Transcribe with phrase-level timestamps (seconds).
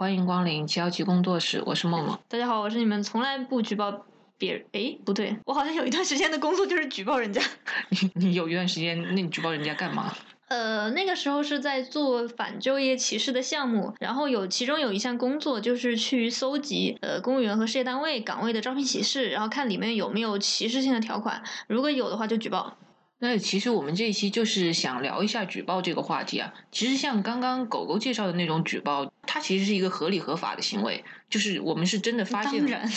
[0.00, 2.18] 欢迎光临七幺七工作室，我是梦梦。
[2.26, 4.06] 大家好，我是你们从来不举报
[4.38, 4.64] 别人。
[4.72, 7.42] 哎，不对，我好像有一段时间的工作就是举报人家。
[7.90, 10.10] 你你有一段时间，那你举报人家干嘛？
[10.48, 22.74] 呃，那个时候是在做反就业歧视的项目，然后有其中有一项工作就是去搜集呃公务员和事业单位岗位的招聘启事，然后看里面有没有歧视性的条款，如果有的话就举报。
[23.22, 26.54] 那其实我们这一期就是想聊一下举报这个话题啊。
[26.72, 32.90] 其实像刚刚狗狗介绍的那种举报，它其实是一个合理合法的行为，就是我们是真的发现，当然，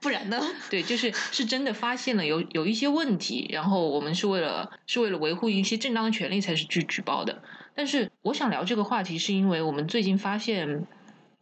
[0.00, 0.42] 不然呢？
[0.68, 7.40] 对，就是是真的发现了有有一些问题，然后我们是为了是为了维护一些正当的权利才是去举报的。
[7.76, 10.84] 但是我想聊这个话题，是因为我们最近发现，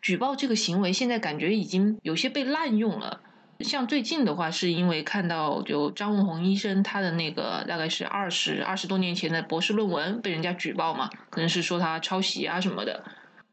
[0.02, 3.22] 举报这个行为现在感觉已经有些被滥用了。
[3.64, 13.02] 像最近的话，是因为看到就张文宏医生他的那个大概是二十二十多年前的博士论文被人家举报嘛，可能是说他抄袭啊什么的。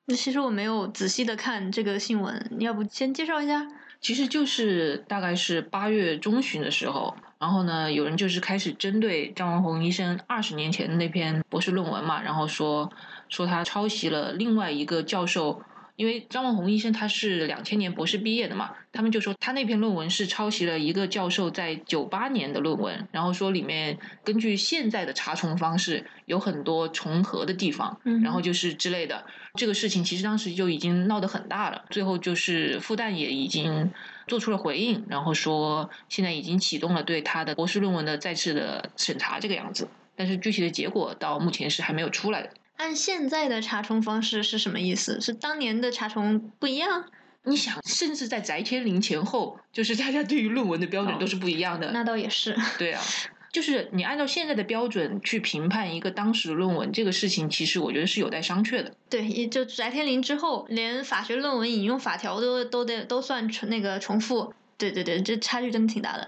[0.05, 3.65] 那其实我没有仔细的看这个新闻，你要不先介绍一下？
[3.99, 12.91] 其实就是大概是八月中旬的时候，然后呢，有人就是开始针对张文宏医生二十年前的那篇博士论文嘛，然后说
[13.27, 15.63] 说他抄袭了另外一个教授。
[15.95, 29.25] 因为张文宏医生他是两千年博士毕业的嘛，他们就说他那篇论文是抄袭了一个教授在九八年的论文，然后说里面根据现在的查重方式有很多重合的地方，然后就是之类的。
[29.53, 33.89] 这个事情其实当时就已经闹得很大了，最后就是复旦也已经
[34.27, 42.49] 做出了回应，然后说现在已经启动了对他的博士论文的再次的审查这个样子，但是具体的结果到目前是还没有出来的。
[42.77, 45.19] 按现在的查重方式是什么意思？
[45.21, 47.05] 是当年的查重不一样？
[47.43, 51.91] 你想，甚至在翟天临前后，就是大家对于论文的标准都是不一样的。
[51.91, 52.55] 那倒也是。
[52.77, 53.01] 对啊，
[53.53, 58.91] 就是你按照现在的标准去评判一个当时的论文，这个事情其实我觉得是有待商榷的。
[59.09, 64.53] 对，也就翟天临之后，连法学论文引用法条都都得都算重那个重复。
[64.77, 66.27] 对对对，这差距真的挺大的。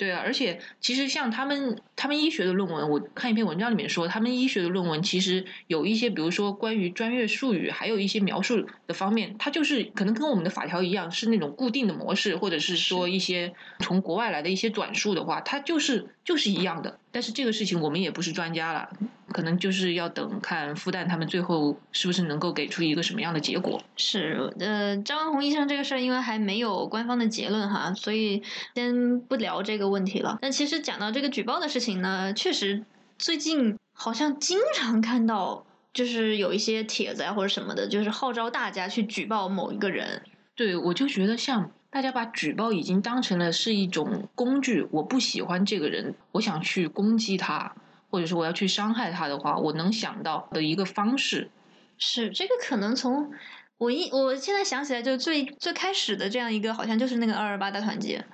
[0.00, 16.96] 对啊，而且其实像他们他们医学的论文，我看一篇文章里面说，他们医学的论文其实有一些，比如说关于专业术语，还有一些描述的方面，它就是可能跟我们的法条一样，是那种固定的模式，或者是说一些从国外来的一些转述的话，它就是就是一样的。
[17.10, 18.88] 但是这个事情我们也不是专家了，
[19.32, 23.82] 可能就是要等看复旦他们最后是不是能够给出一个什么样的结果。
[23.96, 28.40] 是，呃，张文宏医生这个事儿，因为还没有官方的结论哈，所以
[28.76, 30.38] 先不聊这个问题了。
[30.40, 32.84] 但其实讲到这个举报的事情呢，确实
[33.18, 40.22] 最近好像经常看到，就是有一些帖子啊或者什么的，就是号召大家去举报某一个人。
[40.54, 41.72] 对，我就觉得像。
[41.90, 47.74] 大家把举报已经当成了是一种工具，我不喜欢这个人，我想去攻击他，
[48.10, 51.50] 或者说我要去伤害他的话，我能想到的一个方式，
[51.98, 53.32] 是这个可能从
[53.78, 58.24] 我一我现在想起来，就最最开始的这样一个，好像就是那个二二八大团结，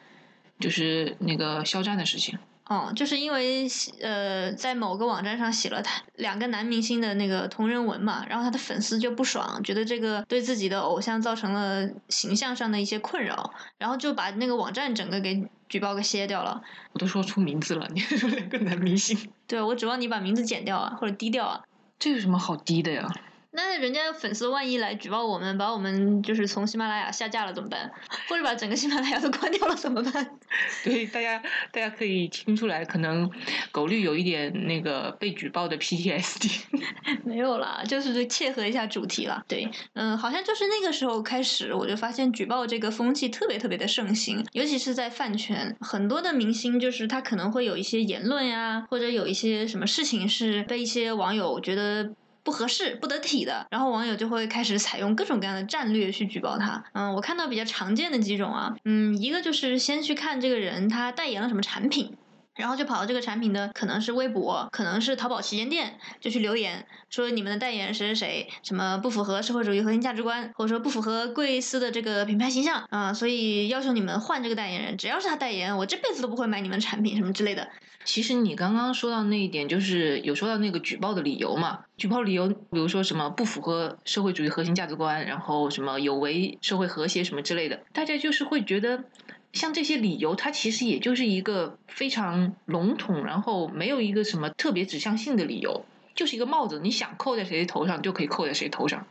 [0.60, 2.38] 就是那个肖战的事情。
[2.68, 3.68] 哦，就是因为
[4.02, 16.60] 呃，在某个网站上写了他两个男明星的那个同人文嘛，然后他的粉丝就不爽，觉得这个对自己的偶像造成了形象上的一些困扰，然后就把那个网站整个给举报给歇掉了。
[16.92, 19.16] 我都说出名字了，你还 说两个男明星？
[19.46, 21.62] 对，我指望你把名字剪掉啊，或者低调啊。
[22.00, 23.08] 这有什么好低的呀？
[23.52, 27.90] 那人家粉丝万一来举报我们，把我们就是从喜马拉雅下架了怎么办？
[28.28, 30.35] 或者把整个喜马拉雅都关掉了怎么办？
[30.84, 33.30] 对，大家大家可以听出来，可能
[33.70, 36.60] 狗绿有一点那个被举报的 PTSD。
[37.24, 39.44] 没有啦，就是切合一下主题了。
[39.48, 52.12] 对，嗯，好像就是那个时候开始，我就发现举报这个风气特别特别的盛行，尤其是在饭圈，很多的明星就是他可能会有一些言论呀，或者有一些什么事情是被一些网友觉得。
[52.46, 56.82] 不合适、不得体的，然后网友就会开始采用各种各样的战略去举报他。
[56.92, 62.16] 嗯，我看到比较常见的几种啊，嗯，一个就是先去看这个人他代言了什么产品。
[62.54, 77.68] 然后就跑到这个产品的可能是微博，可能是淘宝旗舰店，就去留言说你们的代言谁谁谁什么不符合社会主义核心价值观，或者说不符合贵司的这个品牌形象啊，所以要求你们换这个代言人，只要是他代言，我这辈子都不会买你们产品什么之类的。
[78.06, 81.80] 其实你刚刚说到那一点，就是有说到那个举报的理由嘛？
[81.98, 89.04] 举报理由，比如说什么不符合社会主义核心价值观，然后什么有违社会和谐什么之类的，大家就是会觉得。
[89.52, 99.06] 像这些理由，它其实也就是一个非常笼统，然后没有一个什么特别指向性的理由，就是一个帽子，你想扣在谁头上就可以扣在谁头上。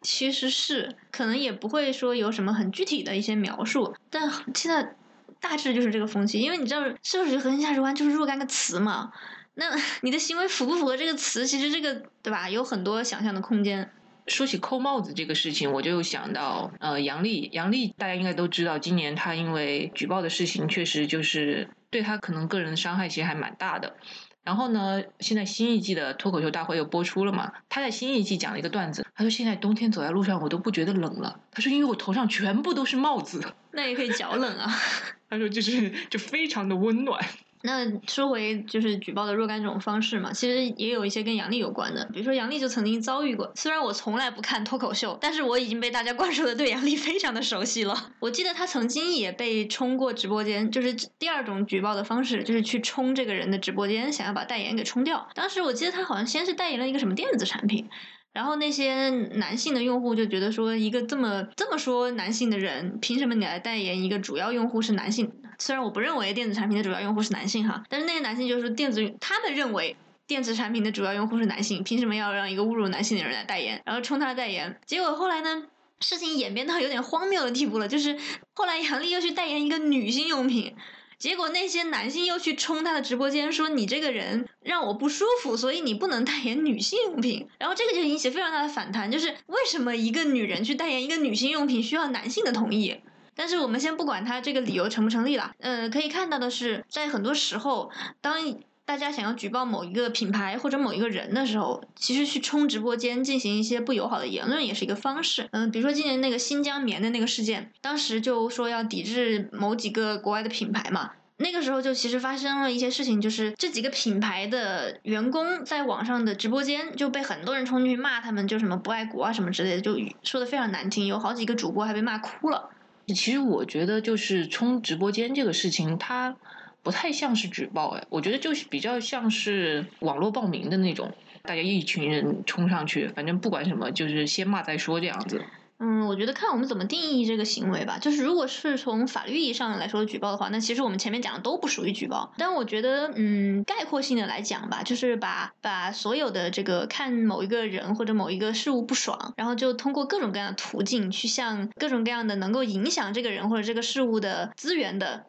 [0.00, 4.94] 其实是可能也不会说有什么很具体的一些描述，但现在
[5.40, 9.10] 大致就是这个风气，因为你知道社会主义核心价值观就是若干个词嘛，
[9.54, 9.66] 那
[10.02, 13.90] 你的行为符不符合这个词，其实这个对吧，有很多想象的空间。
[14.26, 23.96] 说起扣帽子这个事情，我就想到呃杨笠，杨笠大家应该都知道，今年他因为举报的事情，确实就是对他可能个人的伤害其实还蛮大的。
[24.42, 27.52] 然后呢，现在新一季的脱口秀大会又播出了嘛？
[27.68, 33.54] 他在新一季讲了一个段子，他说现在冬天走在路上我都不觉得冷了，他说因为我头上全部都是帽子。
[33.72, 34.70] 那也可以脚冷啊。
[35.28, 37.24] 他说就是就非常的温暖。
[37.62, 43.52] 那说回就是举报的若干种方式嘛，其实也有一些跟杨笠有关的，比如说杨笠就曾经遭遇过。
[43.54, 48.12] 虽然我从来不看脱口秀，但是我已经被大家 灌输的对杨笠非常的熟悉了。
[48.20, 55.28] 我记得他曾经也被冲过直播间，就是第二种举报的方式，就是去冲这个人的直播间，想要把代言给冲掉。
[55.34, 57.88] 当时我记得他好像先是代言了一个什么电子产品。
[58.32, 65.32] 然后那些男性的用户就觉得说，一个这么这么说男性的人，凭什么你来代言一个主要用户是男性？
[65.60, 69.94] 虽然我不认为电子产品的主要用户是男性哈，但是那些男性就是电子，他们认为
[70.26, 74.80] 电子产品的主要用户是男性，凭什么要让一个侮辱男性的人来代言，然后冲他代言？
[74.86, 75.66] 结果后来呢，
[76.00, 78.18] 事情演变到有点荒谬的地步了，就是
[78.54, 80.74] 后来杨笠又去代言一个女性用品。
[81.18, 87.46] 结果那些男性又去冲他的直播间，说你这个人让我不舒服，所以你不能代言女性用品。
[87.58, 92.98] 然后这个就引起非常大的反弹，就是为什么一个女人去代言一个女性用品需要男性的同意？
[93.40, 97.90] 但是我们先不管他这个理由成不成立了，呃，可以看到的是，在很多时候，
[98.20, 98.36] 当
[98.84, 105.48] 大家想要举报某一个品牌或者某一个人的时候，其实去冲直播间进行一些不友好的言论也是一个方式。
[105.52, 111.12] 嗯，比如说今年那个新疆棉的那个事件，当时就说要抵制某几个国外的品牌嘛。
[111.38, 122.68] 那个时候就其实发生了一些事情，就是这几个品牌的员工在网上的直播间就被很多人冲进去骂他们，就什么不爱国啊什么之类的，就说的非常难听，有好几个主播还被骂哭了。
[123.12, 126.36] 其实我觉得就是冲直播间这个事情，它。
[126.82, 131.12] 不太像是举报哎，我觉得就是比较像是网络报名的那种，
[131.42, 135.44] 大家一群人冲上去，反正不管什么，就是先骂再说这样子。
[135.80, 137.98] 嗯，我觉得看我们怎么定义这个行为吧。
[137.98, 142.32] 就是如果是从法律意义上来说举报的话，那其实我们前面讲的都不属于举报。
[142.36, 155.24] 但我觉得，嗯，概括性的来讲吧，就是把把所有的这个看某一个人或者某一个事物不爽，然后就通过各种各样的途径去向各种各样的能够影响这个人或者这个事物的资源的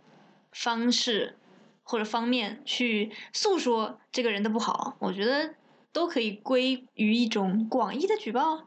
[0.52, 1.38] 方式。
[1.84, 5.56] 或者方面去诉说这个人的不好，我觉得
[5.92, 8.62] 都可以归于一种广义的举报。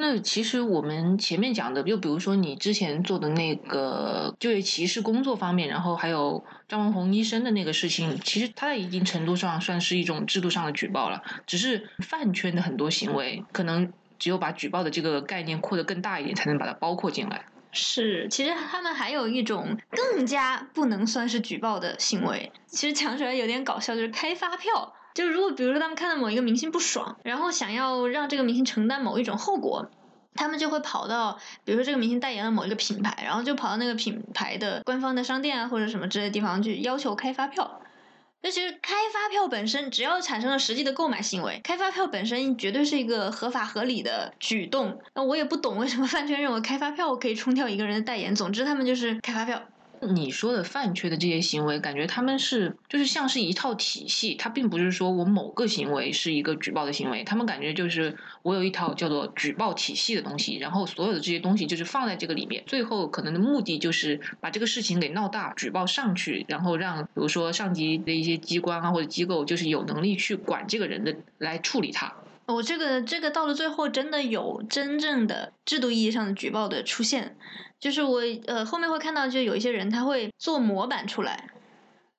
[0.00, 11.22] 那其实我们前面讲的，就比如说你之前做的那个就业歧视工作方面，然后还有张文宏医生的那个事情，其实他在一定程度上算是一种制度上的举报了。
[11.46, 17.44] 只是饭圈的很多行为，可能只有把举报的这个概念扩得更大一点，才能把它包括进来。
[17.70, 22.50] 是，其实他们还有一种更加不能算是举报的行为。
[22.66, 24.94] 其实讲出来有点搞笑，就是开发票。
[25.14, 29.90] 就如果比如说他们看到某一个明星不爽，然后想要让这个明星承担某一种后果，
[30.34, 37.80] 他们就会跑到，比如说这个明星代言了某一个品牌，然后就跑到那个品牌的官方的商店啊或者什么之类的地方去要求开发票。
[38.42, 44.98] 那其实开发票本身，只要产生了实际的购买行为，开发票本身绝对是一个合法合理的举动。
[45.14, 48.34] 那我也不懂为什么饭圈认为开发票可以冲掉一个人的代言。
[48.34, 49.62] 总之，他们就是开发票。
[50.02, 72.14] 你说的饭圈的这些行为，感觉他们是就是像是一套体系，它并不是说我某个行为是一个举报的行为，他们感觉就是我有一套叫做举报体系的东西，然后所有的这些东西就是放在这个里面，最后可能的目的就是把这个事情给闹大，举报上去，然后让比如说上级的一些机关啊或者机构就是有能力去管这个人的来处理他。
[72.46, 77.36] 我这个这个到了最后真的有真正的制度意义上的举报的出现。
[77.80, 81.48] 就是我呃后面会看到，就有一些人他会做模板出来，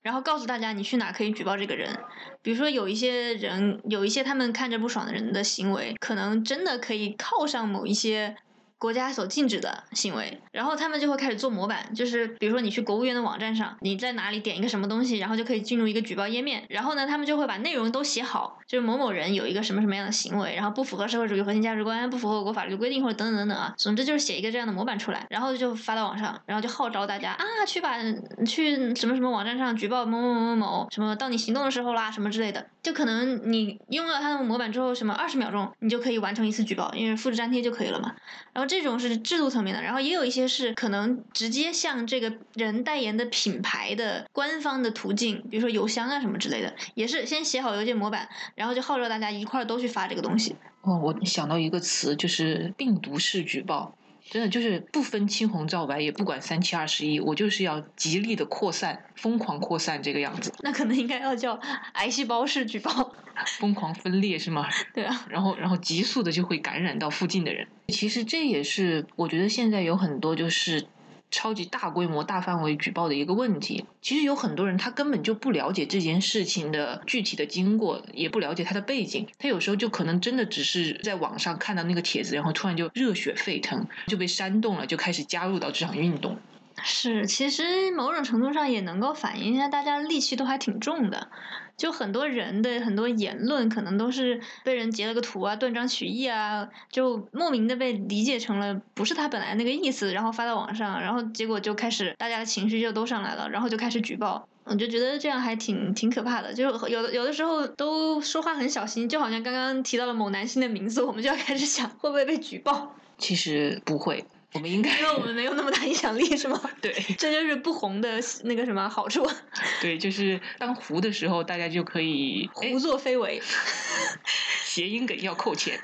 [0.01, 1.95] 然后告诉大家你去哪可以举报这个人。
[2.41, 8.35] 比如说有一些人有一些他们看着不爽的人的行为，可能真的可以靠上某一些。
[8.81, 16.63] 国家所禁止的行为，然后他们就会开始做模板，就是比如说你去国务院的网站上，你在哪里点一个什么东西，然后就可以进入一个举报页面。
[16.67, 27.99] 然后呢，他们就会把内容都写好，就是某某人有一个什么什么样的行为，然后不符合社会主义核心价值观，不符合我国法律规定或者等等等等啊，总之就是写一个这样的模板出来，然后就发到网上，然后就号召大家啊去把
[28.47, 38.15] 去什么什么网站上举报某某某某某什么到你行动的时候啦什么之类的，就可能你用了他的模板之后，什么二十秒钟你就可以完成一次举报，因为复制粘贴就可以了嘛，
[38.53, 38.70] 然后。
[38.71, 50.55] 这种是制度层面的，然后也有一些是可能直接向这个人代言的品牌的官方的途径，比如说邮箱啊什么之类的，也是先写好邮件模板，然后就号召大家一块儿都去发这个东西。
[50.83, 53.93] 哦，我想到一个词，就是病毒式举报。
[54.31, 61.59] 真的就是不分青红皂白，也不管三七二十一，我就是要极力的扩散，疯狂扩散这个样子，那可能应该要叫
[61.91, 63.13] 癌细胞式举报。
[63.59, 64.69] 疯狂分裂是吗？
[64.93, 67.67] 对啊，然后然后急速的就会感染到附近的人。
[67.89, 70.85] 其实这也是我觉得现在有很多就是。
[71.31, 86.37] 超级大规模、大范围举报的一个问题，其实有很多人他根本就不了解这件事情的具体的经过，也不了解它的背景，他有时候就可能真的只是在网上看到那个帖子，然后突然就热血沸腾，就被煽动了，就开始加入到这场运动。
[86.83, 91.29] 是，其实某种程度上也能够反映一下大家戾气都还挺重的。
[91.77, 104.47] 就很多人的很多言论，可能都是被人截了个图啊，断章取义啊，就莫名的被理解成了不是他本来那个意思，然后发到网上，然后结果就开始大家的情绪就都上来了，然后就开始举报。
[104.63, 112.95] 我就觉得这样还挺挺可怕的，就有的有的时候都说话很小心，就好像刚刚提到了某男性的名字，我们就要开始想会不会被举报。
[113.17, 116.59] 其实不会，我们应该因为我们没有那么大影响力，是吗？
[116.81, 119.25] 对这就是不红的那个什么好处，
[119.81, 123.41] 对，就是当糊的时候，大家就可以哎胡作非为。
[124.65, 125.79] 谐音梗要扣钱。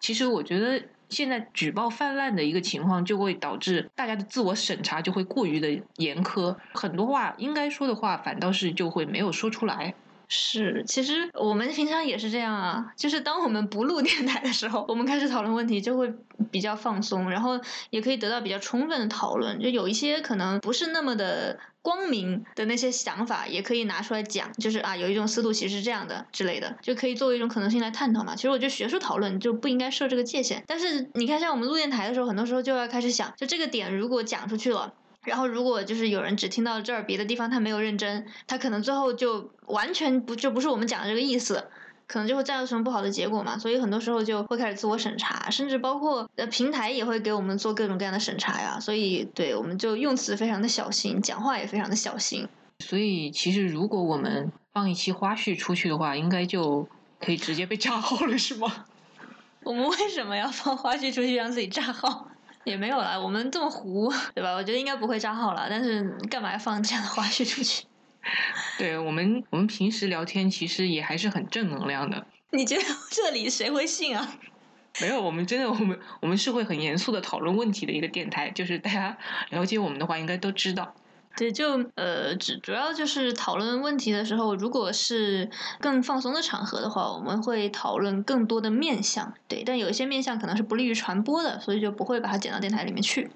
[0.00, 9.94] 其实我觉得现在举报泛滥的一个情况，就会导致大家的自我审查就会过于的严苛，很多话应该说的话，反倒是就会没有说出来。
[10.30, 16.12] 是，其实我们平常也是这样啊，就是当我们不录电台的时候，我们开始讨论问题就会
[16.50, 17.58] 比较放松，然后
[17.88, 19.58] 也可以得到比较充分的讨论。
[19.58, 28.36] 就有一些可能不是那么的光明的那些想法，也可以拿出来讲，就是啊，有一种思路其实是这样的之类的，就可以作为一种可能性来探讨嘛。
[28.36, 34.92] 其实我觉得学术讨论就不应该设这个界限，但是你看，像我们录电台的时候，很多时候就要开始想，就这个点如果讲出去了。
[35.28, 41.68] 然后，如果就是有人只听到这儿，别的地方他没有认真，他可能最后就完全不就不是我们讲的这个意思，
[42.06, 43.56] 可能就会造成不好的结果嘛。
[43.58, 48.80] 所以很多时候就会开始自我审查，甚至包括呃平台也会给我们做各种各样的审查呀。
[48.80, 52.48] 所以对我们就用词非常的小心，讲话也非常的小心。
[52.80, 56.88] 所以其实如果我们放一期花絮出去的话，应该就
[57.20, 58.84] 可以直接被炸号了，是吗？
[59.64, 62.27] 我们为什么要放花絮出去让自己炸号？
[62.68, 64.52] 也没有啦，我们这么糊，对吧？
[64.52, 67.84] 我觉得应该不会账号了，但是干嘛要放这样的花絮出去？
[68.78, 72.26] 对我们，我们平时聊天其实也还是很正能量的。
[72.50, 74.38] 你觉得这里谁会信啊？
[75.00, 79.16] 没有，我们真的，我们我们是会很严肃的讨论问题的一个电台，就是大家
[79.50, 80.94] 了解我们的话，应该都知道。
[81.36, 85.48] 对，就呃，主主要就是讨论问题的时候，如果是
[85.80, 89.32] 更放松的场合的话，我们会讨论更多的面向。
[89.46, 93.30] 对，但有一些面向可能是不利于传播的，所以就不会把它剪到电台里面去。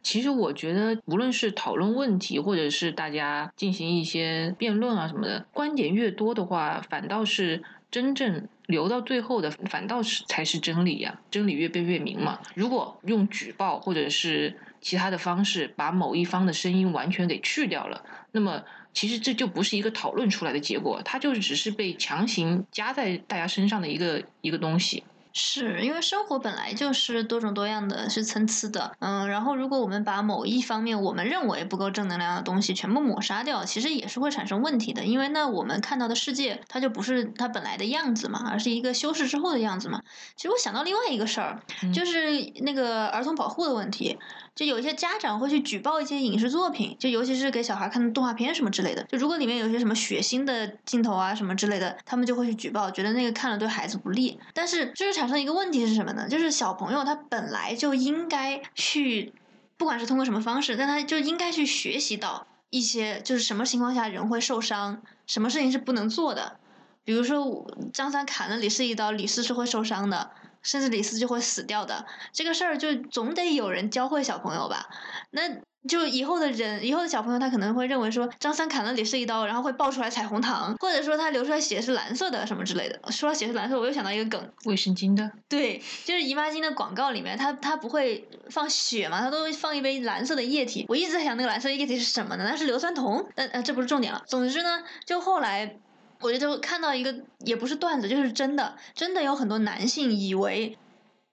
[0.00, 12.38] 其实我觉得，无论是讨论问题，或者是大家进行一些辩论啊什么的，观点越多的话，反倒是真正留到最后的，反倒是才是真理呀、真理越辩越明嘛。
[12.54, 25.04] 如果用举报或者是其他的方式把某一方的声音完全给去掉了，那么其实这就不是一个讨论出来的结果，它就只是被强行加在大家身上的一个一个东西。
[25.32, 40.02] 是因为生活本来就是多种多样的，是参差的，嗯，然后如果我们把某一方面我们认为不够正能量的东西全部抹杀掉，其实也是会产生问题的，因为那我们看到的世界它就不是它本来的样子嘛，而是一个修饰之后的样子嘛。
[40.36, 41.60] 其实我想到另外一个事儿，
[41.92, 44.18] 就是那个儿童保护的问题。
[44.54, 49.04] 就有一些家长会去举报一些影视作品，就尤其是给小孩看的动画片什么之类的。
[49.04, 54.36] 就如果里面有一些什么血腥的镜头啊什么之类的，他们就会去举报，觉得那个看了对孩子不利。
[54.52, 56.28] 但是这就产生一个问题是什么呢？
[56.28, 59.34] 就是小朋友他本来就应该去，
[59.76, 66.60] 不管是通过什么方式，但他就应该去学习到一些，就是什么情况下人会受伤，什么事情是不能做的。
[67.04, 70.30] 比如说张三砍了李四一刀，李四是会受伤的。
[70.62, 74.88] 甚至李斯就会死掉的这个事儿，就总得有人教会小朋友吧？
[75.30, 75.42] 那
[75.88, 83.00] 就以后的人，以后的小朋友，他可能会认为说张三砍了李四一刀，然后会爆出来彩虹糖，或者说他流出来血是蓝色的什么之类的。
[83.12, 90.84] 说到血是蓝色，我又想到一个梗，卫生巾的，对，就是姨妈巾的广告里面，它它不会放血嘛，它都会放一杯蓝色的液体。
[90.88, 92.44] 我一直在想那个蓝色液体是什么呢？
[92.50, 93.26] 那是硫酸铜？
[93.34, 94.22] 但呃这不是重点了。
[94.26, 95.78] 总之呢，就后来。
[96.20, 100.76] 我就看到一个，也不是段子，就是真的，真的有很多男性以为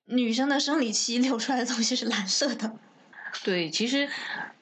[0.06, 2.72] 女生的生理期 流出来的东西是蓝色的。
[3.44, 4.08] 对，其实，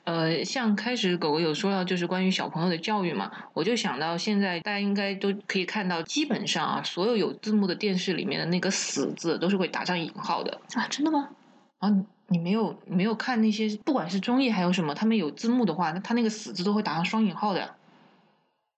[0.04, 11.30] 呃，像开始狗狗有说到，就是关于小朋友的教育嘛，我就想到现在大家应该都可以看到，基本上啊，所有有字幕的电视里面的那个“死”字都是会打上引号的啊，真的吗？
[11.78, 11.92] 啊，
[12.30, 17.76] 你没有没有看那些，不管是综艺还有什么，他们有字幕的话，那他那个“死”字都会打上双引号的。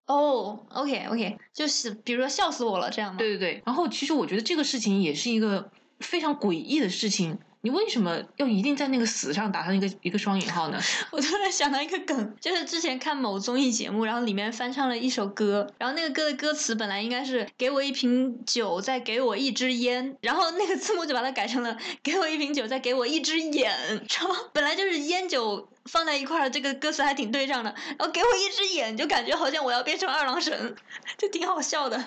[0.08, 3.18] 哦，OK OK，就是比如说笑死我了这样吗？
[3.18, 7.38] 对对对，然后其实我觉得这个事情也是一个非常诡异的事情。
[7.66, 10.80] 你为什么要一定在那个死上打上一个一个双引号呢？
[11.10, 23.76] 我突然想到一个梗，就是之前看某综艺节目，然后里面翻唱了一首歌，然后那个歌的歌词本来应该是“给我一瓶酒，再给我一支烟”，然后那个字幕就把它改成了“给我一瓶酒，再给我一只眼”。
[24.16, 30.76] 然后本来就是烟酒放在一块儿，这个歌词还挺对上的，然后给我一只眼，就感觉好像我要变成二郎神，
[31.18, 32.06] 就挺好笑的。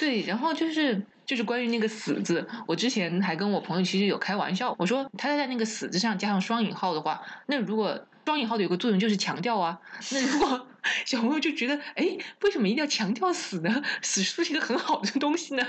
[0.00, 9.78] 对，然后就是就是关于那个“死”字，我之前还跟我朋友其实有开玩笑，我说他在那个“死”字上加上双引号的话，那如果双引号的有个作用就是强调啊，
[10.10, 10.66] 那如果
[11.04, 15.66] 小朋友就觉得，哎，为什么一定要强调“死”呢？“死”是不是一个很好的东西呢？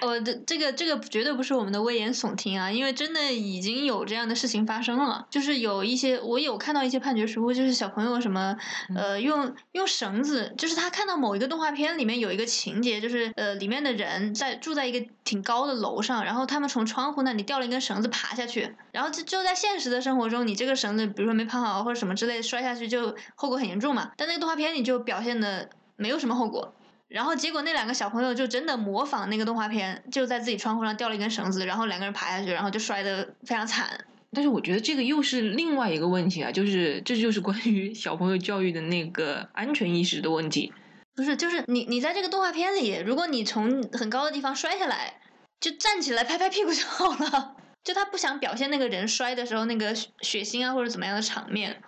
[0.00, 5.26] 哦， 这这个这个绝对不是我们的危言耸听啊，因为真的已经有这样的事情发生了。
[5.30, 8.56] 就是有一些我有看到一些判决书，就是小朋友什么
[8.94, 26.74] 呃用用绳子，就是他看到某一个动画片里面有一个情节，就是呃里面的人在住在一个挺高的楼上，然后他们从窗户那里掉了一根绳子爬下去，然后就就在现实的生活中，你这个绳子比如说没爬好或者什么之类摔下去就后果很严重嘛，但那个动画片里就表现的没有什么后果。
[27.08, 34.04] 然后结果那两个小朋友就真的模仿那个动画片，就在自己窗户上吊了一根绳子，然后两个人爬下去，然后就摔得非常惨。
[34.32, 40.72] 但是我觉得这个又是另外一个问题啊，就是这就是关于小朋友教育的那个安全意识的问题。
[41.14, 45.14] 不是，就是你你在这个动画片里，如果你从很高的地方摔下来，
[45.60, 47.56] 就站起来拍拍屁股就好了。
[47.82, 51.80] 就他不想表现那个人摔的时候那个血腥啊或者怎么样的场面。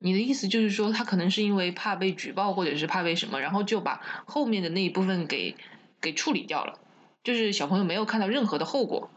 [0.00, 5.56] 你的意思就是说，他可能是因为怕被举报，或者是怕被什么，然后就把后面的那一部分给
[6.00, 6.78] 给处理掉了，
[7.24, 9.10] 就是小朋友没有看到任何的后果。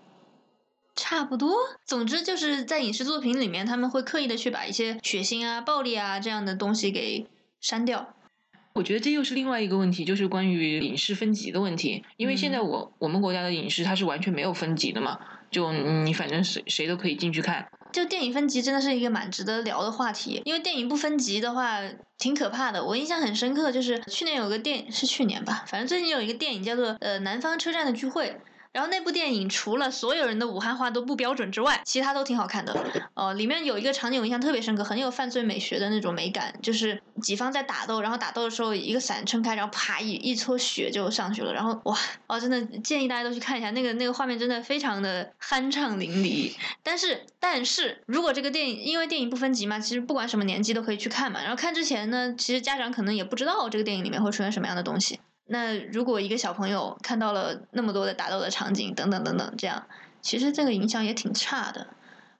[0.95, 7.25] 差不多，总之就是在影视作品里面，他们会刻意的去把一些血腥啊、暴力啊这样的东西给
[7.59, 8.13] 删掉。
[8.73, 12.03] 我觉得这又是另外一个问题，就是关于影视分级的问题。
[12.17, 15.19] 因为现在我我们国家的影视它是完全没有分级的嘛，
[15.50, 17.69] 就你反正谁谁都可以进去看。
[17.91, 21.80] 就电影分级真的是一个蛮值得聊的话题，因为电影不分级的话
[22.17, 22.84] 挺可怕的。
[22.84, 28.30] 我印象很深刻，就是去年有个电影是去年吧，反正最近有一个电影叫做《呃南方车站的聚会》。
[28.73, 32.73] 然后那部电影除了所有人的武汉话都不标准之外，其他都挺好看的。
[33.13, 46.53] 呃，里面有一个场景我印象特别深刻，很有犯罪美学的那种美感，就是己方在打斗，然后打斗的时候一个伞撑开，然后啪一一撮血就上去了，然后哇哦，真的建议大家都去看一下那个那个画面，真的非常的酣畅淋漓。
[46.81, 51.41] 但是但是如果这个电影因为电影不分级嘛，其实不管什么年纪都可以去看嘛。
[51.41, 55.19] 然后看之前呢，其实家长可能也不知道这个电影里面会出现什么样的东西。
[55.51, 59.85] 那如果一个小朋友看到了那么多的打斗的场景，等等等等，这样
[60.21, 61.87] 其实这个影响也挺差的。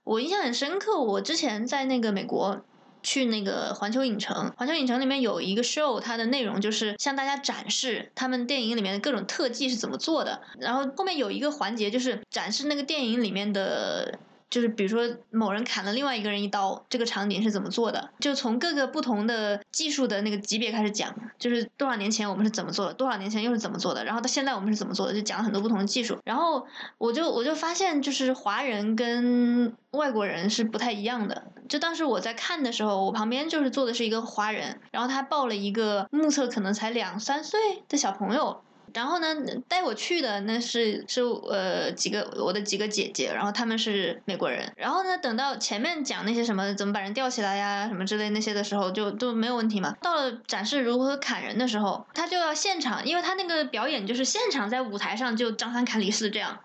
[0.04, 2.64] 我印象很深刻，我之前在那个美国
[3.02, 10.40] 去那个环球影城，环球影城里面有一个 show，它的内容就是向大家展示他们电影里面的各种特技是怎么做的。
[10.58, 14.18] 然后后面有一个环节就是展示那个电影里面的。
[14.52, 18.10] 就是比如说某人砍了另外一个人一刀，这个场景是怎么做的？
[18.20, 26.18] 就从各个不同的技术的那个级别开始讲，就是多少年前我们是怎么做的，多少年前又是怎么做的，然后到现在我们是怎么做的，就讲了很多不同的技术。
[26.24, 26.66] 然后
[26.98, 31.44] 我就我就发现，就是华人跟外国人是不太一样的。
[31.66, 38.60] 就当时我在看的时候，我旁边就是坐的是一个华人，然后他抱了一个目测可能才两三岁的小朋友。
[38.94, 39.34] 然后呢，
[39.68, 44.72] 带我去的那是是呃几个我的几个姐姐，然后他们是美国人。
[44.76, 49.96] 然后呢，等到前面讲那些什么怎么把人吊起来呀，什么之类那些的时候，就都没有问题嘛。
[50.00, 56.58] 到了展示如何砍人的时候，他就要现场，因为他那个表演就是现场在舞台上就张三砍李四这样，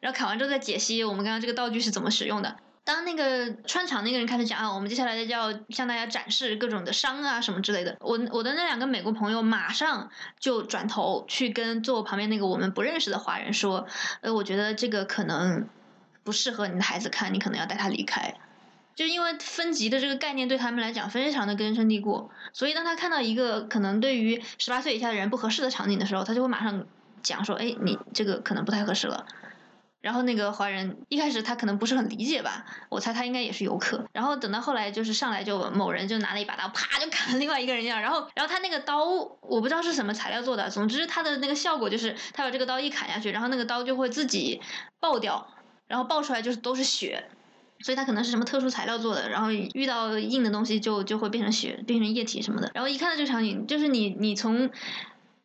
[0.00, 2.56] 然后砍完之后再解析我们刚刚这个道具是怎么使用的。
[2.84, 7.96] 当那个穿场那个人开始讲啊，我们接下来就要向大家展示各种的伤啊什么之类的。
[8.00, 13.86] 我我的那两个美国朋友马上就转头去跟坐我旁边那个我们不认识的华人说，
[14.20, 15.68] 呃，我觉得这个可能
[16.24, 18.34] 不适合你的孩子看，你可能要带他离开。
[18.94, 26.84] 就因为分级的这个概念对他们来讲非常的根深蒂固，所以当他看到一个可能对于十八岁以下的人不合适的场景的时候，他就会马上
[27.22, 29.24] 讲说，哎，你这个可能不太合适了。
[30.02, 34.04] 然后那个华人一开始他可能不是很理解吧，我猜他应该也是游客。
[34.12, 38.02] 然后等到后来就是上来就某人就拿了一把刀，啪就砍了另外一个人一样。
[38.02, 44.60] 然后然后他那个刀我不知道是什么材料做的，总之他的那个效果就是他把这个刀一砍下去，然后那个刀就会自己
[44.98, 45.46] 爆掉，
[45.86, 47.28] 然后爆出来就是都是血，
[47.78, 49.30] 所以他可能是什么特殊材料做的。
[49.30, 52.68] 然后遇到硬的东西就就会变成血，变成液体什么的。
[52.74, 54.68] 然后一看到这个场景，就是你你从。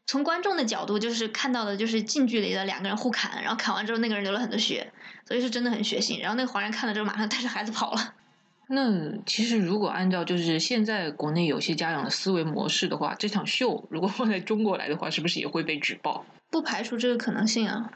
[0.07, 4.89] 从观众的角度，就是看到的，就是近距离的两个人互砍，然后砍完之后那个人流了很多血，
[5.25, 6.21] 所以是真的很血腥。
[6.21, 8.13] 然后那个华人看了之后，马上带着孩子跑了。
[8.69, 16.25] 那其实如果按照就是现在国内有些家长的思维模式的话，这场秀如果放在中国来的话，是不是也会被举报？
[16.49, 17.91] 不排除这个可能性啊。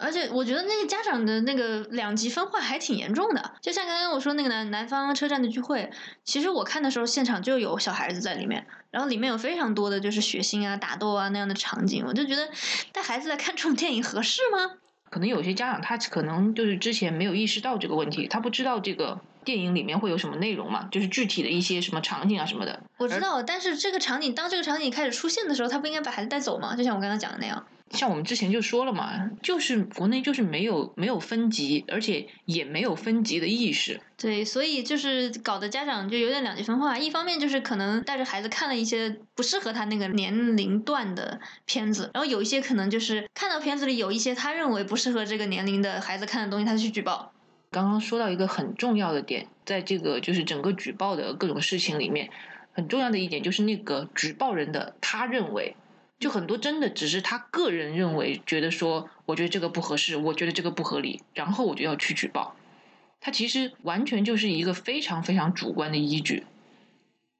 [0.00, 5.90] 而且我觉得那个家长的那个两极分化还挺严重的，就像刚刚我说那个南南方车站的聚会，
[6.24, 12.48] 其实我看的时候现场就有小孩子在里面，然后里面有非常多的就是血腥啊、打斗啊那样的场景，我就觉得
[12.92, 14.78] 带孩子来看这种电影合适吗？
[15.10, 22.80] 可能有些家长他可能就是之前没有意识到这个问题，他不知道这个电影里面会有什么内容嘛，就是具体的一些什么场景啊什么的。
[22.96, 26.76] 我知道，但是这个场景当这个场景开始出现的时候，他不应该把孩子带走吗？
[26.76, 27.66] 就像我刚刚讲的那样。
[27.90, 34.00] 像我们之前就说了嘛，就是国内就是没有没有分级，而且也没有分级的意识。
[34.16, 36.96] 对，所以就是搞得家长就有点两极分化。
[36.96, 47.32] 一方面就是可能带着孩子看了一些不适合他那个年龄段的片子，然后有一些可能就是看到片子里有一些他认为不适合这个年龄的孩子看的东西，他就去举报。
[47.72, 52.30] 刚刚说到一个很重要的点，在这个就是整个举报的各种事情里面，
[52.72, 55.74] 很重要的一点就是那个举报人的他认为。
[56.20, 62.54] 就很多真的只是他个人认为，觉得说，我觉得这个不合适，我觉得这个不合理，然后我就要去举报。
[63.20, 66.46] 他其实完全就是一个非常非常主观的依据。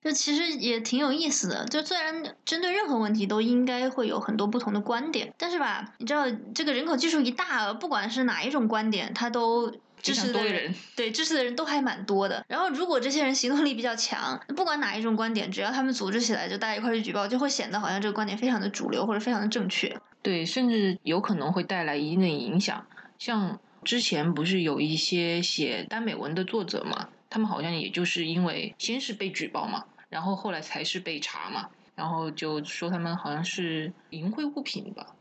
[0.03, 1.67] 这其实也挺有意思的。
[1.67, 9.71] 就虽然针对任何问题都应该会有很多不同的观点，但是吧，你知道这个人口基数一大，不管是哪一种观点，他都。
[10.03, 12.45] 支持的人，对支持的人都还蛮多的。
[12.49, 19.97] 然后，如果这些人行动力比较强，不管哪一种观点，只要他们组织起来，就大家一块去举报，就会显得好像这个观点非常的主流或者非常的正确。
[20.23, 22.87] 对，甚至有可能会带来一定的影响。
[23.19, 35.15] 像之前不是有一些写耽美文的作者嘛，他们好像也就是因为先是被举报嘛，然后后来才是被查嘛，然后就说他们好像是淫秽物品吧。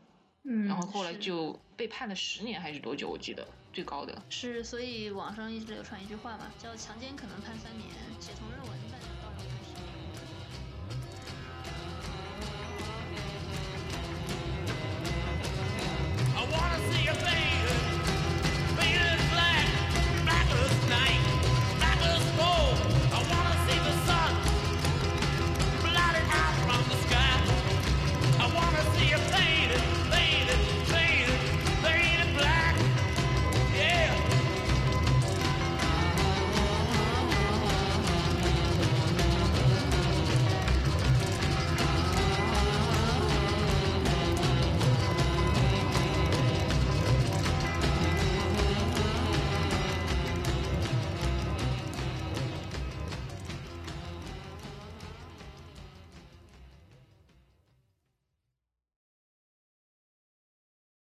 [0.44, 3.08] 嗯，然后后来就被判了十年还是多久？
[3.08, 7.88] 我记得最高的是，所以网上一直流传一句话嘛，叫强奸可能判三年，
[8.20, 9.09] 写同人文。